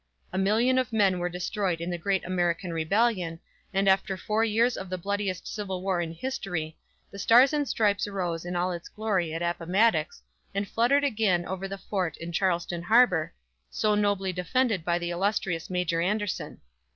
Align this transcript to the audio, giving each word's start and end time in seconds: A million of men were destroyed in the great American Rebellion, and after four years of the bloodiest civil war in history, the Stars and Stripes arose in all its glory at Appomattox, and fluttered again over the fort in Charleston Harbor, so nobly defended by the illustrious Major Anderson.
A 0.33 0.37
million 0.39 0.79
of 0.79 0.91
men 0.91 1.19
were 1.19 1.29
destroyed 1.29 1.79
in 1.79 1.91
the 1.91 1.97
great 1.99 2.25
American 2.25 2.73
Rebellion, 2.73 3.39
and 3.71 3.87
after 3.87 4.17
four 4.17 4.43
years 4.43 4.75
of 4.75 4.89
the 4.89 4.97
bloodiest 4.97 5.45
civil 5.47 5.83
war 5.83 6.01
in 6.01 6.11
history, 6.11 6.75
the 7.11 7.19
Stars 7.19 7.53
and 7.53 7.67
Stripes 7.69 8.07
arose 8.07 8.43
in 8.43 8.55
all 8.55 8.71
its 8.71 8.89
glory 8.89 9.31
at 9.31 9.43
Appomattox, 9.43 10.23
and 10.55 10.67
fluttered 10.67 11.03
again 11.03 11.45
over 11.45 11.67
the 11.67 11.77
fort 11.77 12.17
in 12.17 12.31
Charleston 12.31 12.81
Harbor, 12.81 13.35
so 13.69 13.93
nobly 13.93 14.33
defended 14.33 14.83
by 14.83 14.97
the 14.97 15.11
illustrious 15.11 15.69
Major 15.69 16.01
Anderson. 16.01 16.61